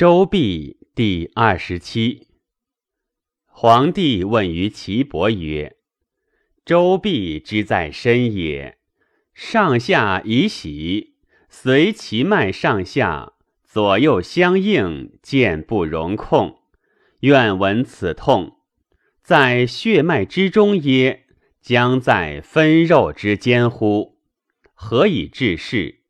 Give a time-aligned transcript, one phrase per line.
[0.00, 2.28] 周必第二十七。
[3.44, 5.76] 皇帝问于岐伯曰
[6.64, 8.78] ：“周必之在身也，
[9.34, 11.16] 上下以喜，
[11.50, 16.62] 随其脉上下，左右相应，见不容控。
[17.18, 18.56] 愿闻此痛，
[19.22, 21.26] 在血脉之中耶？
[21.60, 24.18] 将在分肉之间乎？
[24.72, 26.04] 何以治是？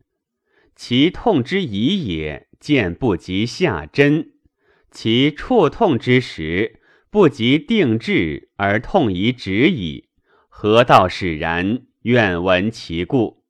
[0.76, 4.34] 其痛之疑也。”见不及下针，
[4.90, 6.80] 其触痛之时
[7.10, 10.10] 不及定志而痛已止矣。
[10.48, 11.86] 何道使然？
[12.02, 13.44] 愿闻其故。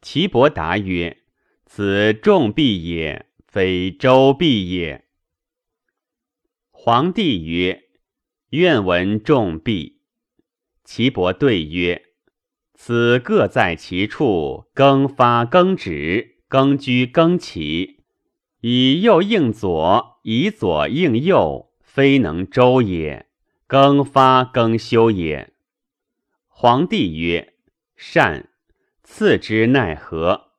[0.00, 1.18] 岐伯答曰
[1.66, 5.04] ：“此重臂也，非周臂也。”
[6.70, 7.84] 皇帝曰
[8.50, 10.00] ：“愿闻重臂。”
[10.84, 12.02] 岐伯对曰
[12.74, 18.00] ：“此各在其处，更发更止，更居更起。”
[18.62, 23.28] 以右应左，以左应右，非能周也。
[23.66, 25.54] 更发更休也。
[26.46, 27.54] 皇帝曰
[27.96, 28.50] ：“善。”
[29.02, 30.52] 赐之奈何？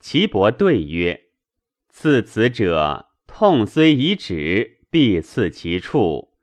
[0.00, 1.28] 岐伯对曰
[1.88, 6.34] ：“赐此者，痛虽已止，必刺其处，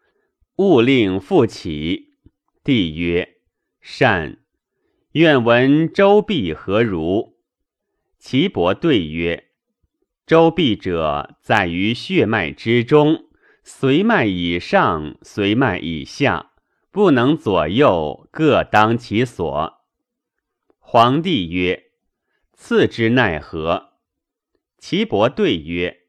[0.56, 2.14] 勿令复起。”
[2.64, 3.42] 帝曰
[3.82, 4.40] ：“善。”
[5.12, 7.38] 愿闻周必何如？
[8.18, 9.52] 岐伯对曰。
[10.26, 13.26] 周臂者，在于血脉之中，
[13.64, 16.54] 随脉以上，随脉以下，
[16.90, 19.84] 不能左右，各当其所。
[20.80, 21.92] 皇帝曰
[22.58, 23.92] ：“次之奈何？”
[24.82, 26.00] 岐伯对曰：“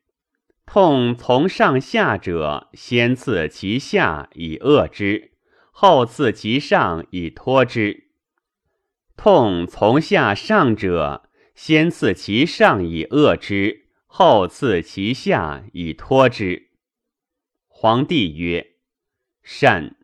[0.65, 5.33] 痛从上下者，先刺其下以遏之，
[5.71, 8.05] 后刺其上以托之；
[9.15, 16.71] 痛从下上者，先刺其上以遏之。”后刺其下以托之。
[17.67, 18.75] 皇帝曰
[19.43, 19.97] ：“善。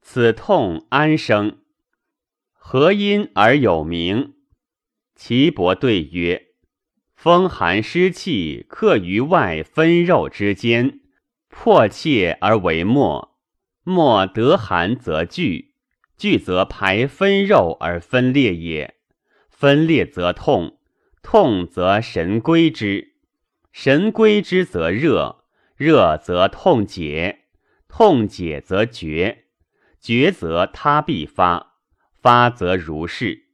[0.00, 1.58] 此痛安生？
[2.52, 4.34] 何因而有名？”
[5.16, 6.46] 岐伯对曰
[7.16, 11.00] ：“风寒湿气克于外分肉之间，
[11.48, 13.36] 迫切而为末。
[13.82, 15.74] 末得寒则聚，
[16.16, 18.94] 聚则排分肉而分裂也。
[19.50, 20.78] 分裂则痛，
[21.22, 23.07] 痛则神归之。”
[23.80, 25.44] 神归之则热，
[25.76, 27.44] 热则痛解，
[27.86, 29.44] 痛解则绝，
[30.00, 31.76] 绝则他必发，
[32.20, 33.44] 发则如是。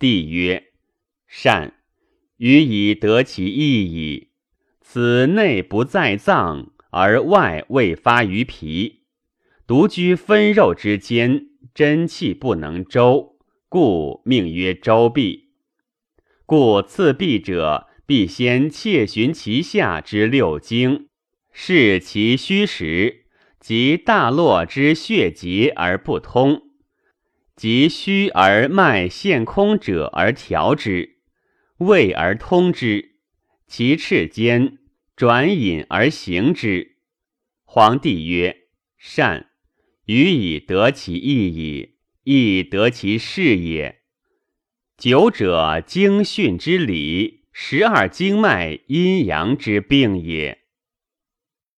[0.00, 0.72] 帝曰：
[1.28, 1.74] 善，
[2.38, 4.32] 予以得其意矣。
[4.80, 9.04] 此内不在脏，而外未发于皮，
[9.64, 15.50] 独居分肉之间，真气不能周，故命曰周闭。
[16.44, 17.86] 故次闭者。
[18.06, 21.08] 必先切寻其下之六经，
[21.52, 23.24] 视其虚实，
[23.58, 26.62] 及大络之血结而不通，
[27.56, 31.16] 及虚而脉现空者而调之，
[31.78, 33.16] 胃而通之，
[33.66, 34.78] 其赤间
[35.16, 36.98] 转引而行之。
[37.64, 39.48] 皇帝曰：“善，
[40.04, 44.02] 予以得其意矣，亦得其事也。
[44.96, 50.65] 久者经训之理。”十二经脉阴阳之病也。